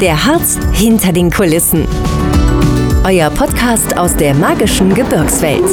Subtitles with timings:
[0.00, 1.86] Der Harz hinter den Kulissen.
[3.04, 5.64] Euer Podcast aus der magischen Gebirgswelt.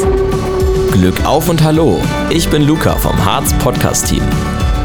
[0.92, 2.02] Glück auf und hallo.
[2.29, 4.24] Ich bin Luca vom Harz Podcast Team.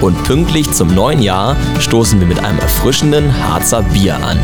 [0.01, 4.39] Und pünktlich zum neuen Jahr stoßen wir mit einem erfrischenden Harzer Bier an.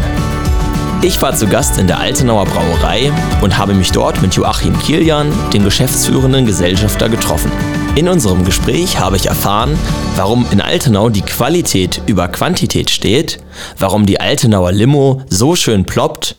[1.00, 5.32] Ich war zu Gast in der Altenauer Brauerei und habe mich dort mit Joachim Kilian,
[5.52, 7.52] dem geschäftsführenden Gesellschafter, getroffen.
[7.94, 9.78] In unserem Gespräch habe ich erfahren,
[10.16, 13.38] warum in Altenau die Qualität über Quantität steht,
[13.78, 16.34] warum die Altenauer Limo so schön ploppt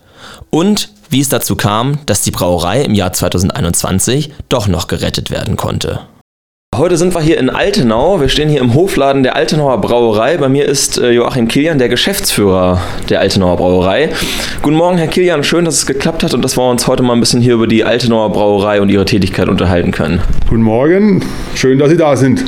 [0.49, 5.55] und wie es dazu kam, dass die Brauerei im Jahr 2021 doch noch gerettet werden
[5.55, 6.01] konnte.
[6.79, 8.21] Heute sind wir hier in Altenau.
[8.21, 10.37] Wir stehen hier im Hofladen der Altenauer Brauerei.
[10.37, 12.79] Bei mir ist äh, Joachim Kilian, der Geschäftsführer
[13.09, 14.11] der Altenauer Brauerei.
[14.61, 15.43] Guten Morgen, Herr Kilian.
[15.43, 17.67] Schön, dass es geklappt hat und dass wir uns heute mal ein bisschen hier über
[17.67, 20.21] die Altenauer Brauerei und ihre Tätigkeit unterhalten können.
[20.47, 21.21] Guten Morgen.
[21.53, 22.45] Schön, dass Sie da sind.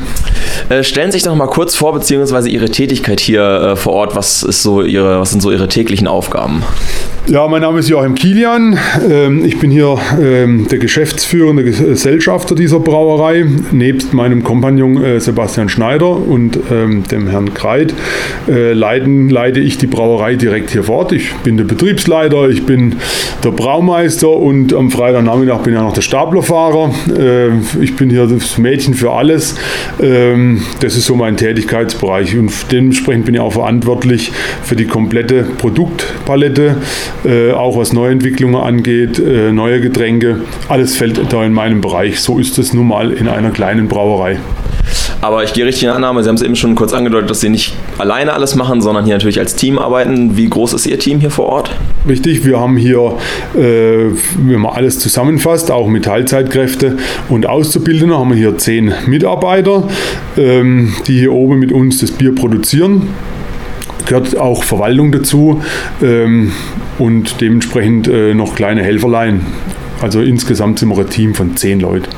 [0.70, 4.16] Äh, stellen Sie sich doch mal kurz vor, beziehungsweise Ihre Tätigkeit hier äh, vor Ort.
[4.16, 6.64] Was, ist so Ihre, was sind so Ihre täglichen Aufgaben?
[7.28, 8.80] Ja, mein Name ist Joachim Kilian.
[9.08, 13.46] Ähm, ich bin hier ähm, der geschäftsführende Gesellschafter dieser Brauerei.
[13.72, 17.94] Nebst meinem Kompagnon äh, Sebastian Schneider und ähm, dem Herrn Kreit
[18.50, 21.12] äh, leiten, leite ich die Brauerei direkt hier fort.
[21.12, 22.96] Ich bin der Betriebsleiter, ich bin
[23.44, 26.92] der Braumeister und am Freitagnachmittag bin ich auch noch der Staplerfahrer.
[27.18, 27.50] Äh,
[27.82, 29.56] ich bin hier das Mädchen für alles.
[30.00, 34.32] Das ist so mein Tätigkeitsbereich und dementsprechend bin ich auch verantwortlich
[34.64, 36.78] für die komplette Produktpalette
[37.26, 40.42] äh, auch was Neuentwicklungen angeht, äh, neue Getränke.
[40.70, 42.20] Alles fällt da in meinem Bereich.
[42.20, 44.40] So ist es nun mal in einer kleinen Brauerei.
[45.22, 47.50] Aber ich gehe richtig in Annahme, Sie haben es eben schon kurz angedeutet, dass Sie
[47.50, 50.36] nicht alleine alles machen, sondern hier natürlich als Team arbeiten.
[50.36, 51.76] Wie groß ist Ihr Team hier vor Ort?
[52.08, 53.14] Richtig, wir haben hier,
[53.56, 56.98] äh, wenn man alles zusammenfasst, auch mit Teilzeitkräfte
[57.30, 59.88] und Auszubildende, haben wir hier zehn Mitarbeiter,
[60.38, 63.10] ähm, die hier oben mit uns das Bier produzieren
[64.08, 65.62] gehört auch Verwaltung dazu
[66.02, 66.52] ähm,
[67.02, 69.42] und dementsprechend äh, noch kleine Helferlein.
[70.02, 72.10] Also insgesamt sind wir ein Team von zehn Leuten.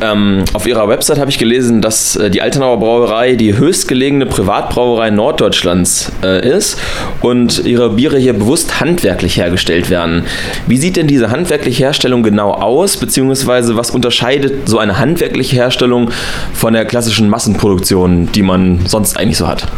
[0.00, 5.10] Ähm, auf ihrer Website habe ich gelesen, dass äh, die Altenauer Brauerei die höchstgelegene Privatbrauerei
[5.10, 6.78] Norddeutschlands äh, ist
[7.20, 10.24] und ihre Biere hier bewusst handwerklich hergestellt werden.
[10.66, 16.10] Wie sieht denn diese handwerkliche Herstellung genau aus, beziehungsweise was unterscheidet so eine handwerkliche Herstellung
[16.52, 19.68] von der klassischen Massenproduktion, die man sonst eigentlich so hat?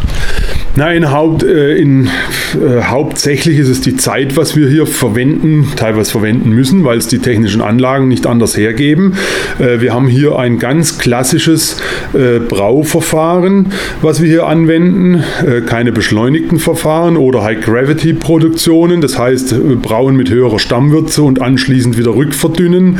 [0.79, 6.11] Nein, Haupt, äh, in, äh, hauptsächlich ist es die Zeit, was wir hier verwenden, teilweise
[6.11, 9.15] verwenden müssen, weil es die technischen Anlagen nicht anders hergeben.
[9.59, 11.77] Äh, wir haben hier ein ganz klassisches
[12.13, 13.73] äh, Brauverfahren,
[14.03, 20.31] was wir hier anwenden, äh, keine beschleunigten Verfahren oder High-Gravity-Produktionen, das heißt äh, Brauen mit
[20.31, 22.99] höherer Stammwürze und anschließend wieder rückverdünnen.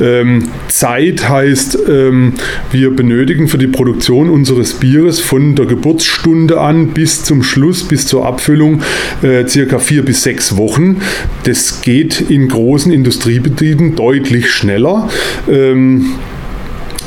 [0.00, 2.34] Ähm, Zeit heißt, ähm,
[2.70, 8.06] wir benötigen für die Produktion unseres Bieres von der Geburtsstunde an bis zum Schluss, bis
[8.06, 8.82] zur Abfüllung,
[9.22, 11.00] äh, circa vier bis sechs Wochen.
[11.44, 15.08] Das geht in großen Industriebetrieben deutlich schneller.
[15.48, 16.37] Ähm, äh,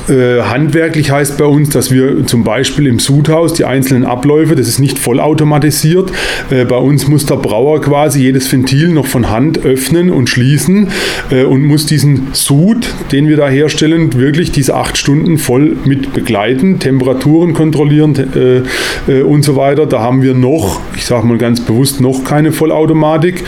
[0.07, 4.79] handwerklich heißt bei uns, dass wir zum Beispiel im Sudhaus die einzelnen Abläufe, das ist
[4.79, 6.12] nicht vollautomatisiert.
[6.50, 10.89] Äh, bei uns muss der Brauer quasi jedes Ventil noch von Hand öffnen und schließen
[11.29, 16.13] äh, und muss diesen Sud, den wir da herstellen, wirklich diese acht Stunden voll mit
[16.13, 19.85] begleiten, Temperaturen kontrollieren äh, äh, und so weiter.
[19.85, 23.44] Da haben wir noch, ich sage mal ganz bewusst, noch keine Vollautomatik.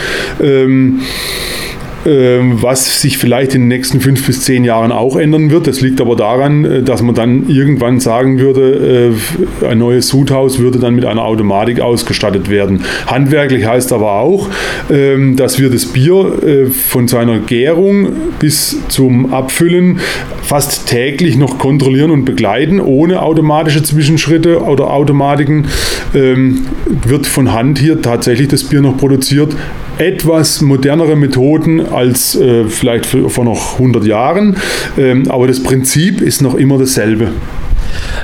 [2.06, 5.66] Ähm, was sich vielleicht in den nächsten fünf bis zehn Jahren auch ändern wird.
[5.66, 9.14] Das liegt aber daran, äh, dass man dann irgendwann sagen würde,
[9.62, 12.84] äh, ein neues Sudhaus würde dann mit einer Automatik ausgestattet werden.
[13.06, 14.50] Handwerklich heißt aber auch,
[14.90, 20.00] ähm, dass wir das Bier äh, von seiner Gärung bis zum Abfüllen
[20.42, 25.68] fast täglich noch kontrollieren und begleiten, ohne automatische Zwischenschritte oder Automatiken
[26.14, 26.66] ähm,
[27.06, 29.56] wird von Hand hier tatsächlich das Bier noch produziert.
[29.98, 34.56] Etwas modernere Methoden als äh, vielleicht vor noch 100 Jahren,
[34.98, 37.28] ähm, aber das Prinzip ist noch immer dasselbe.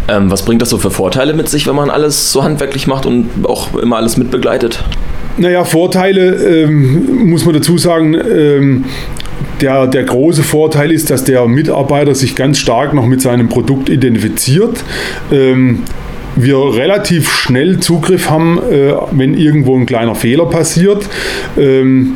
[0.09, 3.07] Ähm, was bringt das so für Vorteile mit sich, wenn man alles so handwerklich macht
[3.07, 4.83] und auch immer alles mitbegleitet?
[5.37, 8.15] Naja, Vorteile ähm, muss man dazu sagen.
[8.15, 8.85] Ähm,
[9.61, 13.89] der, der große Vorteil ist, dass der Mitarbeiter sich ganz stark noch mit seinem Produkt
[13.89, 14.83] identifiziert.
[15.31, 15.81] Ähm,
[16.37, 21.09] wir relativ schnell Zugriff haben, äh, wenn irgendwo ein kleiner Fehler passiert.
[21.59, 22.15] Ähm,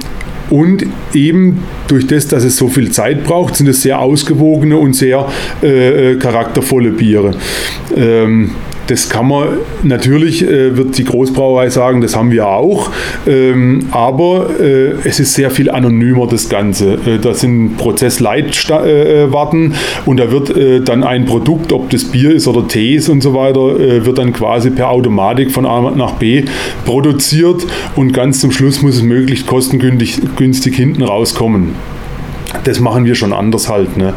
[0.51, 0.85] und
[1.15, 5.27] eben durch das, dass es so viel Zeit braucht, sind es sehr ausgewogene und sehr
[5.63, 7.33] äh, äh charaktervolle Biere.
[7.97, 8.51] Ähm,
[8.87, 9.49] das kann man,
[9.83, 12.91] natürlich äh, wird die Großbrauerei sagen, das haben wir auch,
[13.27, 16.95] ähm, aber äh, es ist sehr viel anonymer, das Ganze.
[17.07, 22.35] Äh, da sind Prozessleitwarten äh, und da wird äh, dann ein Produkt, ob das Bier
[22.35, 26.13] ist oder Tees und so weiter, äh, wird dann quasi per Automatik von A nach
[26.13, 26.45] B
[26.85, 27.67] produziert
[27.97, 31.75] und ganz zum Schluss muss es möglichst kostengünstig günstig hinten rauskommen
[32.63, 33.97] das machen wir schon anders halt.
[33.97, 34.15] Ne?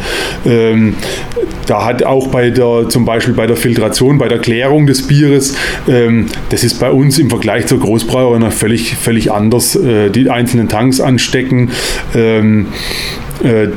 [1.67, 5.55] Da hat auch bei der, zum Beispiel bei der Filtration, bei der Klärung des Bieres,
[5.87, 9.75] ähm, das ist bei uns im Vergleich zur Großbrauerei völlig, völlig anders.
[9.75, 11.71] Äh, die einzelnen Tanks anstecken.
[12.15, 12.67] Ähm,
[13.26, 13.26] äh,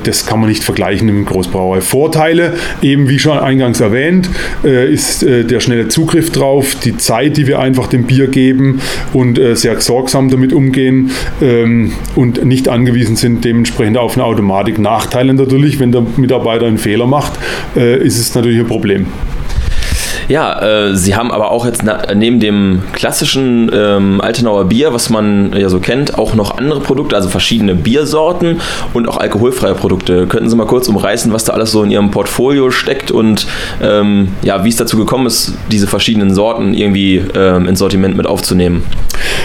[0.03, 1.81] das kann man nicht vergleichen mit Großbrauerei.
[1.81, 4.29] Vorteile, eben wie schon eingangs erwähnt,
[4.65, 8.81] äh, ist äh, der schnelle Zugriff drauf, die Zeit, die wir einfach dem Bier geben
[9.13, 11.11] und sehr sorgsam damit umgehen
[11.41, 14.79] ähm, und nicht angewiesen sind dementsprechend auf eine Automatik.
[14.79, 17.33] Nachteile natürlich, wenn der Mitarbeiter einen Fehler macht,
[17.75, 19.07] ist es natürlich ein Problem.
[20.31, 21.83] Ja, äh, sie haben aber auch jetzt
[22.15, 27.17] neben dem klassischen ähm, Altenauer Bier, was man ja so kennt, auch noch andere Produkte,
[27.17, 28.61] also verschiedene Biersorten
[28.95, 30.29] und auch alkoholfreie Produkte.
[30.29, 33.49] Könnten Sie mal kurz umreißen, was da alles so in Ihrem Portfolio steckt und
[33.83, 38.29] ähm, ja, wie es dazu gekommen ist, diese verschiedenen Sorten irgendwie ähm, ins Sortiment mit
[38.29, 38.85] aufzunehmen?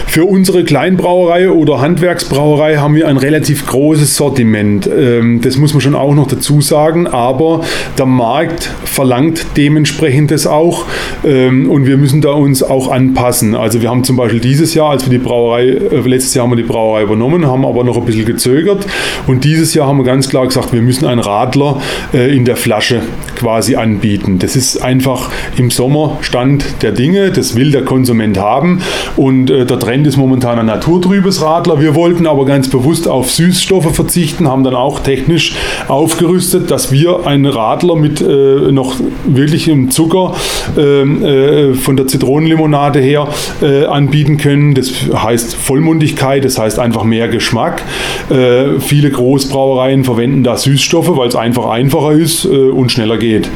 [0.06, 4.86] Für unsere Kleinbrauerei oder Handwerksbrauerei haben wir ein relativ großes Sortiment.
[4.86, 7.62] Ähm, das muss man schon auch noch dazu sagen, aber
[7.98, 10.86] der Markt verlangt dementsprechend das auch auch
[11.24, 13.54] ähm, und wir müssen da uns auch anpassen.
[13.54, 16.52] Also wir haben zum Beispiel dieses Jahr, als wir die Brauerei, äh, letztes Jahr haben
[16.52, 18.86] wir die Brauerei übernommen, haben aber noch ein bisschen gezögert
[19.26, 21.80] und dieses Jahr haben wir ganz klar gesagt, wir müssen einen Radler
[22.12, 23.02] äh, in der Flasche
[23.36, 24.38] quasi anbieten.
[24.38, 28.80] Das ist einfach im Sommer Stand der Dinge, das will der Konsument haben
[29.16, 31.80] und äh, der Trend ist momentan ein naturtrübes Radler.
[31.80, 35.54] Wir wollten aber ganz bewusst auf Süßstoffe verzichten, haben dann auch technisch
[35.88, 38.96] aufgerüstet, dass wir einen Radler mit äh, noch
[39.26, 40.34] wirklichem Zucker
[40.76, 43.28] ähm, äh, von der Zitronenlimonade her
[43.62, 44.74] äh, anbieten können.
[44.74, 47.82] Das heißt Vollmundigkeit, das heißt einfach mehr Geschmack.
[48.30, 53.48] Äh, viele Großbrauereien verwenden da Süßstoffe, weil es einfach einfacher ist und schneller geht.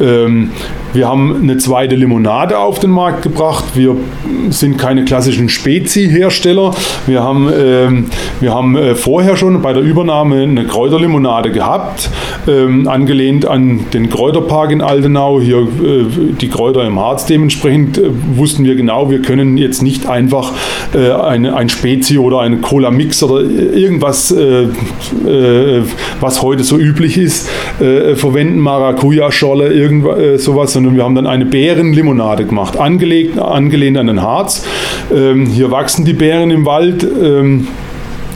[0.00, 0.50] Ähm,
[0.92, 3.64] wir haben eine zweite Limonade auf den Markt gebracht.
[3.74, 3.96] Wir
[4.48, 6.74] sind keine klassischen Spezi-Hersteller.
[7.06, 8.06] Wir haben, ähm,
[8.40, 12.08] wir haben vorher schon bei der Übernahme eine Kräuterlimonade gehabt,
[12.48, 15.40] ähm, angelehnt an den Kräuterpark in Altenau.
[15.40, 16.04] Hier äh,
[16.40, 17.26] die Kräuter im Harz.
[17.26, 20.52] Dementsprechend äh, wussten wir genau, wir können jetzt nicht einfach
[20.94, 24.62] äh, eine, ein Spezi oder eine Cola-Mix oder irgendwas, äh,
[25.28, 25.82] äh,
[26.20, 27.48] was heute so üblich ist,
[27.78, 34.06] verwenden, Maracuja-Schorle, irgendwas, sowas, sondern sondern wir haben dann eine Bärenlimonade gemacht, angelegt, angelehnt an
[34.06, 34.64] den Harz.
[35.12, 37.02] Ähm, hier wachsen die Bären im Wald.
[37.02, 37.66] Ähm,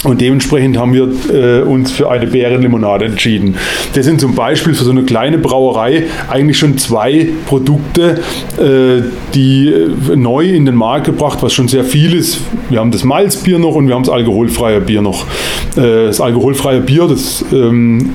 [0.05, 3.57] und dementsprechend haben wir äh, uns für eine Bärenlimonade entschieden.
[3.95, 8.21] Das sind zum Beispiel für so eine kleine Brauerei eigentlich schon zwei Produkte,
[8.59, 9.03] äh,
[9.35, 12.41] die äh, neu in den Markt gebracht, was schon sehr viel ist.
[12.71, 15.27] Wir haben das Malzbier noch und wir haben das alkoholfreie Bier noch.
[15.77, 18.11] Äh, das alkoholfreie Bier, das ähm,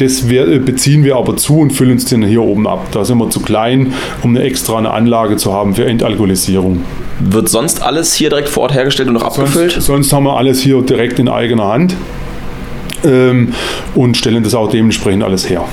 [0.00, 2.88] das äh, beziehen wir aber zu und füllen es dann hier oben ab.
[2.92, 3.92] Da sind wir zu klein,
[4.22, 6.84] um eine extra eine Anlage zu haben für Entalkoholisierung.
[7.20, 9.72] Wird sonst alles hier direkt vor Ort hergestellt und noch abgefüllt?
[9.72, 11.94] Sonst, sonst haben wir alles hier direkt in eigener Hand
[13.04, 13.52] ähm,
[13.94, 15.64] und stellen das auch dementsprechend alles her.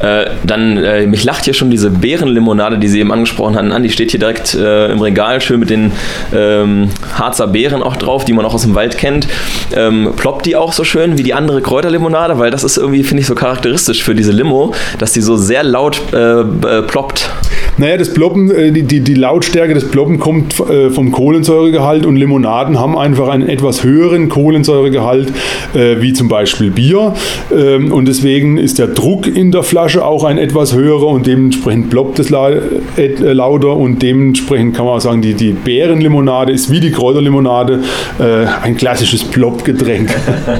[0.00, 3.82] Äh, dann, äh, mich lacht hier schon diese Beerenlimonade, die Sie eben angesprochen hatten, an.
[3.82, 5.92] Die steht hier direkt äh, im Regal, schön mit den
[6.34, 9.26] ähm, Harzer Beeren auch drauf, die man auch aus dem Wald kennt.
[9.74, 12.38] Ähm, ploppt die auch so schön wie die andere Kräuterlimonade?
[12.38, 15.62] Weil das ist irgendwie, finde ich, so charakteristisch für diese Limo, dass die so sehr
[15.62, 17.30] laut äh, äh, ploppt.
[17.78, 22.96] Naja, das Ploppen, die, die, die Lautstärke des Ploppen kommt vom Kohlensäuregehalt und Limonaden haben
[22.96, 25.30] einfach einen etwas höheren Kohlensäuregehalt,
[25.74, 27.12] wie zum Beispiel Bier.
[27.54, 31.28] Ähm, und deswegen ist der Druck in der Flasche Flasche auch ein etwas höherer und
[31.28, 36.72] dementsprechend ploppt es äh, lauter und dementsprechend kann man auch sagen, die, die Beerenlimonade ist
[36.72, 37.84] wie die Kräuterlimonade
[38.18, 40.12] äh, ein klassisches Plopp-Getränk.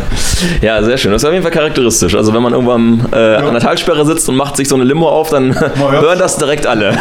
[0.62, 1.10] ja, sehr schön.
[1.10, 2.14] Das ist auf jeden Fall charakteristisch.
[2.14, 3.38] Also wenn man irgendwann äh, ja.
[3.38, 6.68] an der Talsperre sitzt und macht sich so eine Limo auf, dann hören das direkt
[6.68, 6.96] alle.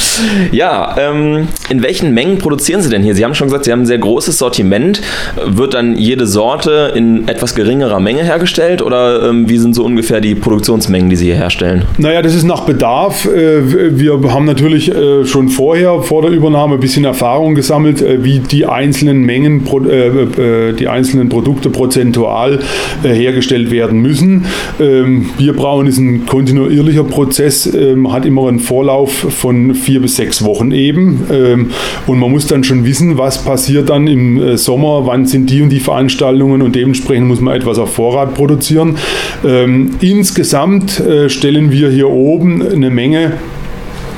[0.50, 3.14] ja, ähm, in welchen Mengen produzieren Sie denn hier?
[3.14, 5.02] Sie haben schon gesagt, Sie haben ein sehr großes Sortiment.
[5.46, 10.20] Wird dann jede Sorte in etwas geringerer Menge hergestellt oder ähm, wie sind so ungefähr
[10.20, 11.59] die Produktionsmengen, die Sie hier herstellen?
[11.60, 11.84] Herstellen?
[11.98, 13.26] Naja, das ist nach Bedarf.
[13.26, 18.24] Äh, wir haben natürlich äh, schon vorher, vor der Übernahme, ein bisschen Erfahrung gesammelt, äh,
[18.24, 19.64] wie die einzelnen Mengen,
[20.78, 22.60] die einzelnen Produkte prozentual
[23.02, 24.46] hergestellt werden müssen.
[24.80, 30.44] Ähm, Bierbrauen ist ein kontinuierlicher Prozess, ähm, hat immer einen Vorlauf von vier bis sechs
[30.44, 31.24] Wochen eben.
[31.30, 31.70] Ähm,
[32.06, 35.70] und man muss dann schon wissen, was passiert dann im Sommer, wann sind die und
[35.70, 38.96] die Veranstaltungen und dementsprechend muss man etwas auf Vorrat produzieren.
[40.00, 41.02] Insgesamt
[41.50, 43.32] stellen wir hier oben eine Menge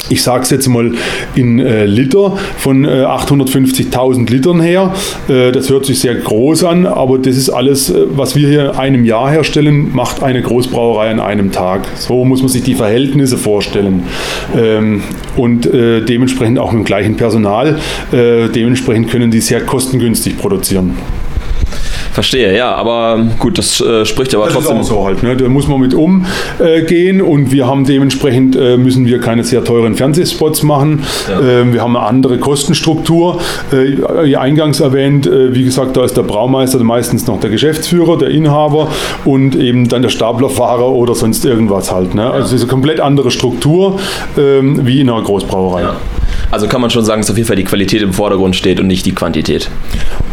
[0.09, 0.93] ich sage es jetzt mal
[1.35, 4.93] in äh, Liter von äh, 850.000 Litern her.
[5.29, 8.65] Äh, das hört sich sehr groß an, aber das ist alles, äh, was wir hier
[8.73, 11.87] in einem Jahr herstellen, macht eine Großbrauerei an einem Tag.
[11.95, 14.03] So muss man sich die Verhältnisse vorstellen.
[14.55, 15.03] Ähm,
[15.37, 17.79] und äh, dementsprechend auch mit dem gleichen Personal.
[18.12, 20.95] Äh, dementsprechend können die sehr kostengünstig produzieren.
[22.12, 24.76] Verstehe, ja, aber gut, das äh, spricht aber das trotzdem.
[24.81, 25.35] Ist auch so halt, ne?
[25.35, 29.64] Da muss man mit umgehen äh, und wir haben dementsprechend äh, müssen wir keine sehr
[29.64, 31.04] teuren Fernsehspots machen.
[31.28, 31.40] Ja.
[31.40, 33.40] Ähm, wir haben eine andere Kostenstruktur.
[33.73, 38.28] Äh, eingangs erwähnt, äh, wie gesagt, da ist der Braumeister meistens noch der Geschäftsführer, der
[38.28, 38.88] Inhaber
[39.25, 42.14] und eben dann der Staplerfahrer oder sonst irgendwas halt.
[42.14, 42.31] Ne?
[42.31, 43.99] Also es ist eine komplett andere Struktur
[44.37, 45.83] ähm, wie in einer Großbrauerei.
[45.83, 45.97] Ja.
[46.52, 48.87] Also kann man schon sagen, dass auf jeden Fall die Qualität im Vordergrund steht und
[48.87, 49.71] nicht die Quantität.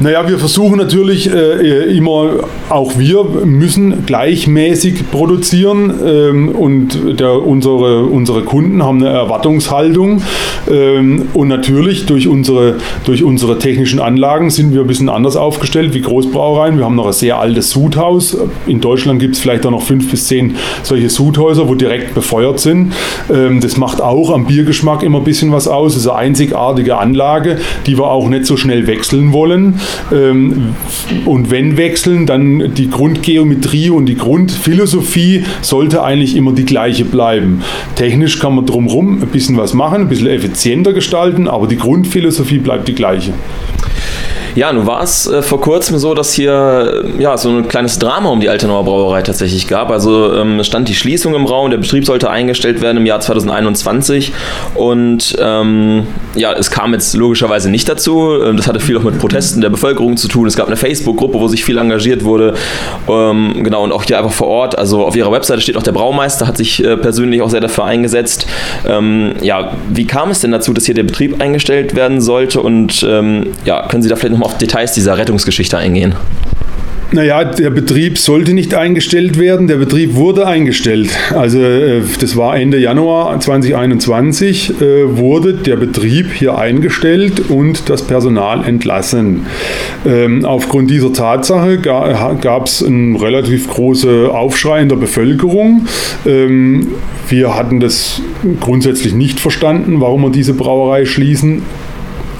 [0.01, 2.31] Naja, wir versuchen natürlich äh, immer,
[2.67, 10.21] auch wir müssen gleichmäßig produzieren ähm, und der, unsere, unsere Kunden haben eine Erwartungshaltung
[10.69, 15.93] ähm, und natürlich durch unsere, durch unsere technischen Anlagen sind wir ein bisschen anders aufgestellt
[15.93, 16.77] wie Großbrauereien.
[16.77, 18.37] Wir haben noch ein sehr altes Sudhaus.
[18.67, 22.59] In Deutschland gibt es vielleicht auch noch fünf bis zehn solche Sudhäuser, wo direkt befeuert
[22.59, 22.91] sind.
[23.33, 25.95] Ähm, das macht auch am Biergeschmack immer ein bisschen was aus.
[25.95, 29.79] Es diese einzigartige Anlage, die wir auch nicht so schnell wechseln wollen.
[30.11, 30.75] Ähm,
[31.25, 37.61] und wenn wechseln, dann die Grundgeometrie und die Grundphilosophie sollte eigentlich immer die gleiche bleiben.
[37.95, 42.59] Technisch kann man drumherum ein bisschen was machen, ein bisschen effizienter gestalten, aber die Grundphilosophie
[42.59, 43.33] bleibt die gleiche.
[44.55, 47.99] Ja, nun war es äh, vor kurzem so, dass hier äh, ja, so ein kleines
[47.99, 49.91] Drama um die Altenauer Brauerei tatsächlich gab.
[49.91, 54.31] Also ähm, stand die Schließung im Raum, der Betrieb sollte eingestellt werden im Jahr 2021
[54.75, 58.33] und ähm, ja, es kam jetzt logischerweise nicht dazu.
[58.43, 60.47] Ähm, das hatte viel auch mit Protesten der Bevölkerung zu tun.
[60.47, 62.55] Es gab eine Facebook-Gruppe, wo sich viel engagiert wurde.
[63.07, 64.77] Ähm, genau, und auch hier einfach vor Ort.
[64.77, 67.85] Also auf ihrer Webseite steht auch der Braumeister, hat sich äh, persönlich auch sehr dafür
[67.85, 68.47] eingesetzt.
[68.87, 72.61] Ähm, ja, wie kam es denn dazu, dass hier der Betrieb eingestellt werden sollte?
[72.61, 76.15] Und ähm, ja, können Sie da vielleicht noch nochmal auf Details dieser Rettungsgeschichte eingehen?
[77.11, 79.65] Naja, der Betrieb sollte nicht eingestellt werden.
[79.65, 81.09] Der Betrieb wurde eingestellt.
[81.35, 88.03] Also äh, das war Ende Januar 2021, äh, wurde der Betrieb hier eingestellt und das
[88.03, 89.47] Personal entlassen.
[90.05, 95.87] Ähm, aufgrund dieser Tatsache gab es einen relativ großen Aufschrei in der Bevölkerung.
[96.27, 96.89] Ähm,
[97.27, 98.21] wir hatten das
[98.59, 101.63] grundsätzlich nicht verstanden, warum wir diese Brauerei schließen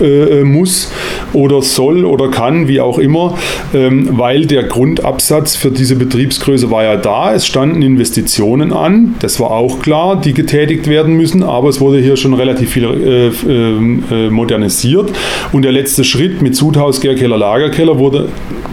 [0.01, 0.91] äh, muss
[1.34, 3.38] oder soll oder kann, wie auch immer,
[3.74, 7.34] ähm, weil der Grundabsatz für diese Betriebsgröße war ja da.
[7.34, 12.00] Es standen Investitionen an, das war auch klar, die getätigt werden müssen, aber es wurde
[12.00, 15.12] hier schon relativ viel äh, äh, modernisiert
[15.51, 18.29] und der letzte Schritt mit Sudhaus, Gärkeller, Lagerkeller wurde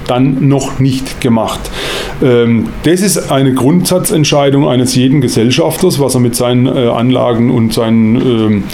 [0.06, 1.60] dann noch nicht gemacht.
[2.22, 7.72] Ähm, das ist eine Grundsatzentscheidung eines jeden Gesellschafters, was er mit seinen äh, Anlagen und
[7.72, 8.64] seinen ähm,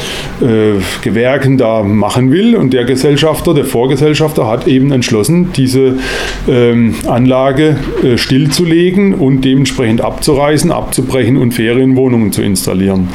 [0.41, 2.42] äh, Gewerken da machen will.
[2.57, 5.99] Und der Gesellschafter, der Vorgesellschafter, hat eben entschlossen, diese
[6.49, 13.09] ähm, Anlage äh, stillzulegen und dementsprechend abzureißen, abzubrechen und Ferienwohnungen zu installieren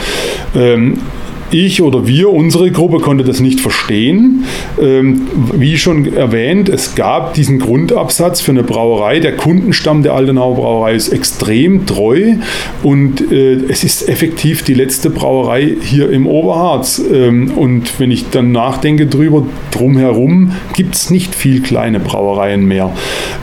[1.52, 4.44] ich oder wir, unsere Gruppe, konnte das nicht verstehen.
[4.82, 9.20] Ähm, wie schon erwähnt, es gab diesen Grundabsatz für eine Brauerei.
[9.20, 12.36] Der Kundenstamm der Altenauer Brauerei ist extrem treu
[12.84, 17.02] und äh, es ist effektiv die letzte Brauerei hier im Oberharz.
[17.12, 22.94] Ähm, und wenn ich dann nachdenke drüber, drumherum gibt es nicht viel kleine Brauereien mehr.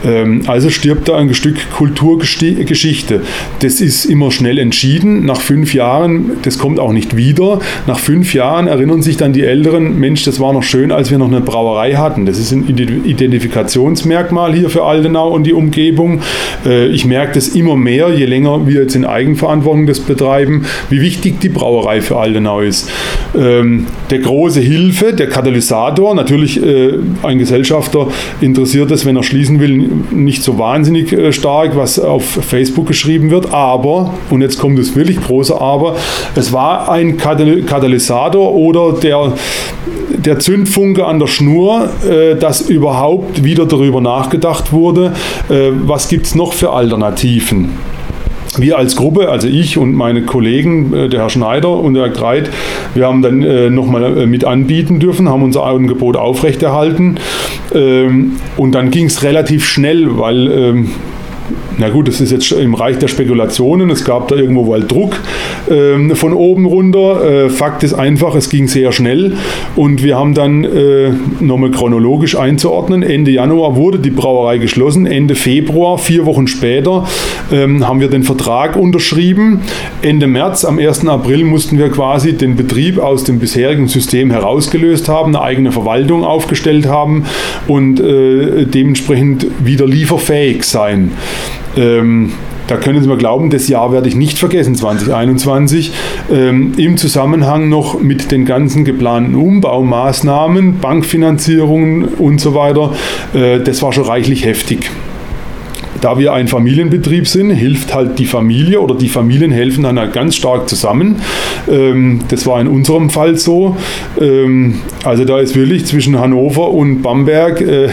[0.04, 3.22] Ähm, also stirbt da ein Stück Kulturgeschichte.
[3.60, 5.24] Das ist immer schnell entschieden.
[5.24, 7.60] Nach fünf Jahren, das kommt auch nicht wieder.
[7.86, 11.12] Nach nach fünf Jahren erinnern sich dann die Älteren, Mensch, das war noch schön, als
[11.12, 12.26] wir noch eine Brauerei hatten.
[12.26, 16.20] Das ist ein Identifikationsmerkmal hier für Aldenau und die Umgebung.
[16.66, 21.00] Äh, ich merke das immer mehr, je länger wir jetzt in Eigenverantwortung das betreiben, wie
[21.02, 22.90] wichtig die Brauerei für Aldenau ist.
[23.38, 28.08] Ähm, der große Hilfe, der Katalysator, natürlich äh, ein Gesellschafter
[28.40, 33.30] interessiert es, wenn er schließen will, nicht so wahnsinnig äh, stark, was auf Facebook geschrieben
[33.30, 35.94] wird, aber, und jetzt kommt das wirklich große Aber,
[36.34, 39.32] es war ein Katalysator, Katalysator oder der,
[40.16, 45.12] der Zündfunke an der Schnur, äh, dass überhaupt wieder darüber nachgedacht wurde,
[45.50, 47.70] äh, was gibt es noch für Alternativen
[48.56, 52.12] wir als Gruppe, also ich und meine Kollegen, äh, der Herr Schneider und der Herr
[52.12, 52.50] Greit,
[52.94, 57.16] wir haben dann äh, nochmal äh, mit anbieten dürfen, haben unser Angebot aufrechterhalten.
[57.74, 60.90] Ähm, und dann ging es relativ schnell, weil ähm,
[61.78, 63.90] na gut, das ist jetzt im Reich der Spekulationen.
[63.90, 65.20] Es gab da irgendwo mal Druck
[65.68, 67.46] ähm, von oben runter.
[67.46, 69.36] Äh, Fakt ist einfach, es ging sehr schnell
[69.74, 73.02] und wir haben dann äh, nochmal chronologisch einzuordnen.
[73.02, 75.06] Ende Januar wurde die Brauerei geschlossen.
[75.06, 77.06] Ende Februar, vier Wochen später,
[77.50, 79.62] ähm, haben wir den Vertrag unterschrieben.
[80.00, 81.08] Ende März, am 1.
[81.08, 86.22] April mussten wir quasi den Betrieb aus dem bisherigen System herausgelöst haben, eine eigene Verwaltung
[86.22, 87.24] aufgestellt haben
[87.66, 91.10] und äh, dementsprechend wieder lieferfähig sein.
[91.76, 92.32] Ähm,
[92.66, 95.92] da können Sie mir glauben, das Jahr werde ich nicht vergessen, 2021,
[96.32, 102.94] ähm, im Zusammenhang noch mit den ganzen geplanten Umbaumaßnahmen, Bankfinanzierungen und so weiter.
[103.34, 104.90] Äh, das war schon reichlich heftig
[106.04, 110.12] da wir ein Familienbetrieb sind, hilft halt die Familie oder die Familien helfen dann halt
[110.12, 111.16] ganz stark zusammen.
[111.66, 113.74] Ähm, das war in unserem Fall so.
[114.20, 117.88] Ähm, also da ist wirklich zwischen Hannover und Bamberg äh,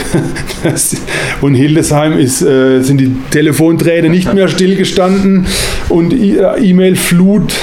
[1.42, 5.46] und Hildesheim ist, äh, sind die Telefonträne nicht mehr stillgestanden
[5.88, 7.54] und äh, E-Mail-Flut.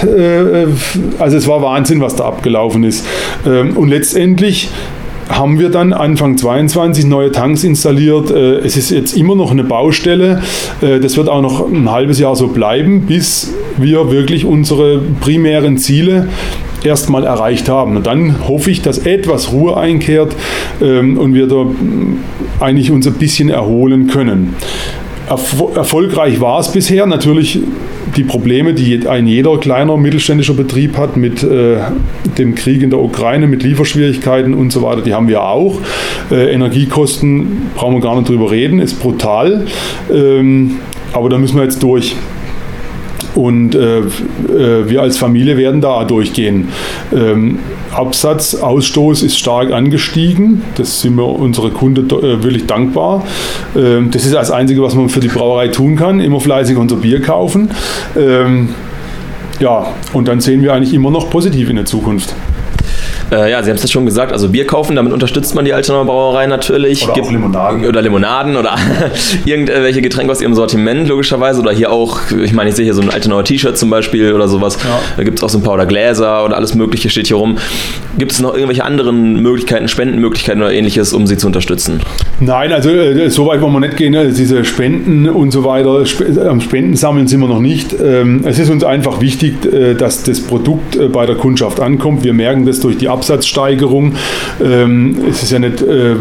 [1.18, 3.04] Also es war Wahnsinn, was da abgelaufen ist.
[3.46, 4.70] Ähm, und letztendlich
[5.28, 8.30] haben wir dann Anfang 22 neue Tanks installiert.
[8.30, 10.42] Äh, es ist jetzt immer noch eine Baustelle.
[10.80, 15.78] Äh, das wird auch noch ein halbes Jahr so bleiben, bis wir wirklich unsere primären
[15.78, 16.28] Ziele
[16.82, 17.96] erstmal erreicht haben.
[17.96, 20.34] Und dann hoffe ich, dass etwas Ruhe einkehrt
[20.80, 21.66] ähm, und wir da
[22.60, 24.54] eigentlich uns ein bisschen erholen können.
[25.28, 27.06] Erfolgreich war es bisher.
[27.06, 27.60] Natürlich
[28.16, 31.78] die Probleme, die ein jeder kleiner mittelständischer Betrieb hat mit äh,
[32.36, 35.80] dem Krieg in der Ukraine, mit Lieferschwierigkeiten und so weiter, die haben wir auch.
[36.30, 39.66] Äh, Energiekosten brauchen wir gar nicht drüber reden, ist brutal.
[40.12, 40.78] Ähm,
[41.12, 42.16] aber da müssen wir jetzt durch.
[43.38, 46.68] Und äh, äh wir als Familie werden da durchgehen.
[47.14, 47.60] Ähm,
[47.92, 50.62] Absatzausstoß ist stark angestiegen.
[50.74, 53.24] Das sind wir unsere Kunden äh, wirklich dankbar.
[53.76, 56.20] Ähm, das ist das Einzige, was man für die Brauerei tun kann.
[56.20, 57.70] Immer fleißig unser Bier kaufen.
[58.16, 58.70] Ähm,
[59.60, 62.34] ja, und dann sehen wir eigentlich immer noch positiv in der Zukunft.
[63.30, 65.72] Äh, ja, Sie haben es ja schon gesagt, also Bier kaufen, damit unterstützt man die
[65.72, 67.04] Altenaer Brauerei natürlich.
[67.04, 67.86] Oder Gibt, Limonaden.
[67.86, 68.76] Oder Limonaden oder
[69.44, 71.60] irgendwelche Getränke aus ihrem Sortiment, logischerweise.
[71.60, 74.48] Oder hier auch, ich meine, ich sehe hier so ein Altenauer T-Shirt zum Beispiel oder
[74.48, 74.78] sowas.
[74.82, 74.98] Ja.
[75.16, 77.58] Da gibt es auch so ein paar oder Gläser oder alles Mögliche steht hier rum.
[78.18, 82.00] Gibt es noch irgendwelche anderen Möglichkeiten, Spendenmöglichkeiten oder ähnliches, um sie zu unterstützen?
[82.40, 84.12] Nein, also äh, so weit wollen wir nicht gehen.
[84.12, 84.32] Ne?
[84.32, 86.04] Diese Spenden und so weiter,
[86.48, 87.94] am Spenden sammeln sind wir noch nicht.
[88.02, 92.24] Ähm, es ist uns einfach wichtig, äh, dass das Produkt äh, bei der Kundschaft ankommt.
[92.24, 94.14] Wir merken das durch die Absatzsteigerung.
[94.64, 96.14] Ähm, es ist ja nicht äh,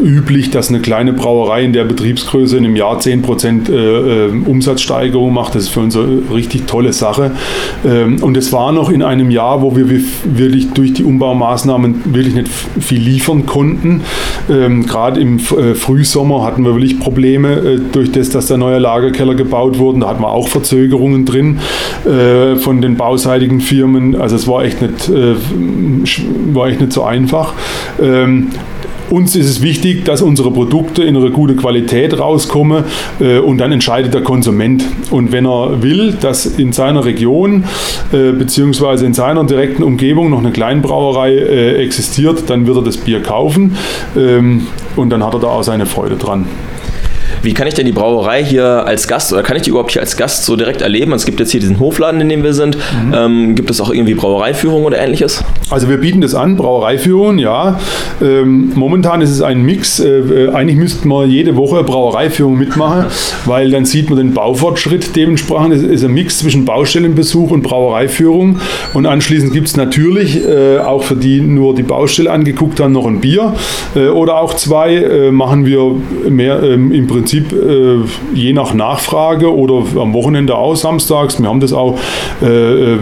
[0.00, 5.34] üblich, dass eine kleine Brauerei in der Betriebsgröße in einem Jahr 10% äh, äh, Umsatzsteigerung
[5.34, 5.54] macht.
[5.54, 7.32] Das ist für uns eine richtig tolle Sache.
[7.84, 12.34] Ähm, und es war noch in einem Jahr, wo wir wirklich durch die Umbaumaßnahmen wirklich
[12.34, 12.48] nicht
[12.80, 14.02] viel liefern konnten.
[14.48, 18.78] Ähm, Gerade im äh, Frühsommer hatten wir wirklich Probleme äh, durch das, dass der neue
[18.78, 20.00] Lagerkeller gebaut wurde.
[20.00, 21.58] Da hatten wir auch Verzögerungen drin
[22.04, 24.14] äh, von den bauseitigen Firmen.
[24.14, 25.34] Also es war echt nicht äh,
[26.52, 27.54] war echt nicht so einfach.
[28.00, 28.48] Ähm,
[29.10, 32.84] uns ist es wichtig, dass unsere Produkte in eine gute Qualität rauskommen
[33.20, 34.84] äh, und dann entscheidet der Konsument.
[35.10, 37.64] Und wenn er will, dass in seiner Region
[38.12, 39.04] äh, bzw.
[39.04, 43.76] in seiner direkten Umgebung noch eine Kleinbrauerei äh, existiert, dann wird er das Bier kaufen
[44.16, 44.66] ähm,
[44.96, 46.46] und dann hat er da auch seine Freude dran.
[47.42, 50.02] Wie kann ich denn die Brauerei hier als Gast oder kann ich die überhaupt hier
[50.02, 51.12] als Gast so direkt erleben?
[51.12, 52.76] Es gibt jetzt hier diesen Hofladen, in dem wir sind.
[52.76, 53.14] Mhm.
[53.14, 55.44] Ähm, gibt es auch irgendwie Brauereiführung oder ähnliches?
[55.70, 57.78] Also wir bieten das an, Brauereiführung, ja.
[58.22, 60.00] Ähm, momentan ist es ein Mix.
[60.00, 63.06] Äh, äh eigentlich müssten wir jede Woche Brauereiführung mitmachen,
[63.46, 65.74] weil dann sieht man den Baufortschritt dementsprechend.
[65.74, 68.60] Es ist ein Mix zwischen Baustellenbesuch und Brauereiführung.
[68.94, 73.06] Und anschließend gibt es natürlich äh, auch für die nur die Baustelle angeguckt haben, noch
[73.06, 73.54] ein Bier
[73.94, 74.94] äh, oder auch zwei.
[74.96, 75.96] Äh, machen wir
[76.28, 77.98] mehr ähm, im Prinzip Prinzip äh,
[78.34, 81.40] je nach Nachfrage oder am Wochenende auch samstags.
[81.40, 81.98] Wir haben das auch
[82.42, 82.98] äh, äh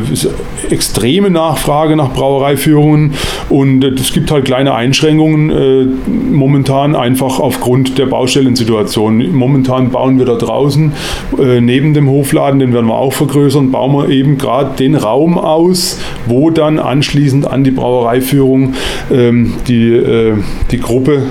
[0.71, 3.13] extreme Nachfrage nach Brauereiführungen
[3.51, 5.87] und es gibt halt kleine Einschränkungen äh,
[6.33, 9.31] momentan einfach aufgrund der Baustellensituation.
[9.35, 10.93] Momentan bauen wir da draußen
[11.39, 15.37] äh, neben dem Hofladen, den werden wir auch vergrößern, bauen wir eben gerade den Raum
[15.37, 18.73] aus, wo dann anschließend an die Brauereiführung
[19.13, 20.33] ähm, die, äh,
[20.71, 21.25] die Gruppe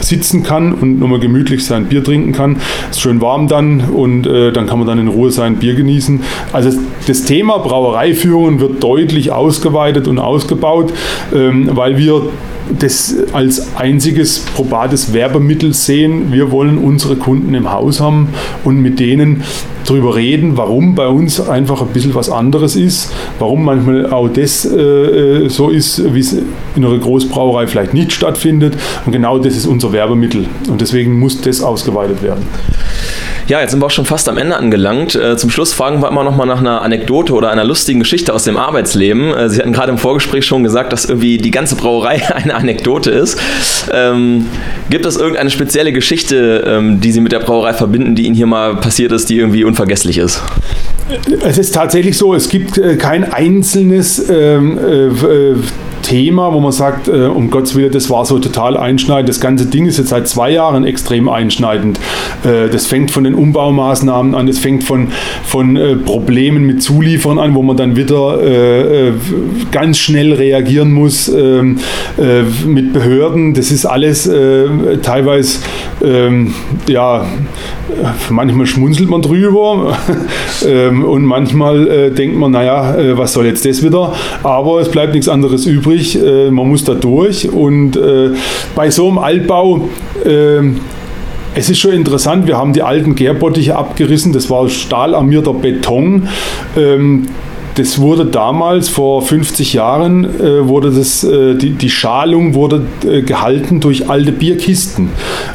[0.00, 2.56] sitzen kann und nochmal gemütlich sein Bier trinken kann.
[2.90, 6.20] Ist schön warm dann und äh, dann kann man dann in Ruhe sein Bier genießen.
[6.52, 10.92] Also das Thema Brauereiführungen wird deutlich ausgeweitet und ausgebaut,
[11.34, 12.22] ähm, weil wir
[12.78, 16.32] das als einziges probates Werbemittel sehen.
[16.32, 18.28] Wir wollen unsere Kunden im Haus haben
[18.64, 19.42] und mit denen
[19.86, 24.64] darüber reden, warum bei uns einfach ein bisschen was anderes ist, warum manchmal auch das
[24.64, 26.32] äh, äh so ist, wie es
[26.76, 28.76] in einer Großbrauerei vielleicht nicht stattfindet.
[29.06, 30.46] Und genau das ist unser Werbemittel.
[30.68, 32.44] Und deswegen muss das ausgeweitet werden.
[33.50, 35.16] Ja, jetzt sind wir auch schon fast am Ende angelangt.
[35.16, 38.32] Äh, zum Schluss fragen wir immer noch mal nach einer Anekdote oder einer lustigen Geschichte
[38.32, 39.34] aus dem Arbeitsleben.
[39.34, 43.10] Äh, Sie hatten gerade im Vorgespräch schon gesagt, dass irgendwie die ganze Brauerei eine Anekdote
[43.10, 43.40] ist.
[43.92, 44.46] Ähm,
[44.88, 48.46] gibt es irgendeine spezielle Geschichte, ähm, die Sie mit der Brauerei verbinden, die Ihnen hier
[48.46, 50.40] mal passiert ist, die irgendwie unvergesslich ist?
[51.42, 55.54] Es ist tatsächlich so, es gibt äh, kein einzelnes ähm, äh,
[56.10, 59.28] Thema, wo man sagt, äh, um Gottes Willen, das war so total einschneidend.
[59.28, 62.00] Das ganze Ding ist jetzt seit zwei Jahren extrem einschneidend.
[62.42, 65.12] Äh, das fängt von den Umbaumaßnahmen an, das fängt von,
[65.44, 69.12] von äh, Problemen mit Zulieferern an, wo man dann wieder äh, äh,
[69.70, 71.78] ganz schnell reagieren muss ähm,
[72.18, 73.54] äh, mit Behörden.
[73.54, 74.28] Das ist alles
[75.02, 75.60] teilweise,
[76.02, 76.52] ähm,
[76.88, 77.24] ja,
[78.30, 79.96] manchmal schmunzelt man drüber
[80.66, 84.12] ähm, und manchmal denkt man, naja, was soll jetzt das wieder?
[84.42, 87.50] Aber es bleibt nichts anderes übrig übrig, äh, man muss da durch.
[87.50, 88.30] Und äh,
[88.74, 89.88] bei so einem Altbau,
[90.24, 90.60] äh,
[91.54, 96.28] es ist schon interessant, wir haben die alten Gärbottiche abgerissen, das war stahlarmierter Beton.
[96.76, 97.26] Ähm,
[97.80, 103.22] das wurde damals vor 50 Jahren äh, wurde das äh, die, die Schalung wurde äh,
[103.22, 105.08] gehalten durch alte Bierkisten.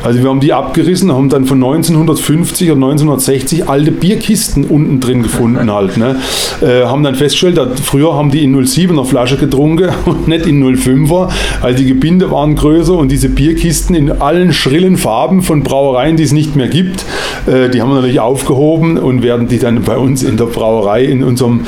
[0.03, 5.21] Also wir haben die abgerissen, haben dann von 1950 oder 1960 alte Bierkisten unten drin
[5.21, 5.97] gefunden halt.
[5.97, 6.15] Ne?
[6.61, 11.29] Äh, haben dann festgestellt, früher haben die in 07er Flasche getrunken und nicht in 05er.
[11.61, 16.23] Also die Gebinde waren größer und diese Bierkisten in allen schrillen Farben von Brauereien, die
[16.23, 17.05] es nicht mehr gibt,
[17.45, 21.05] äh, die haben wir natürlich aufgehoben und werden die dann bei uns in der Brauerei
[21.05, 21.65] in unserem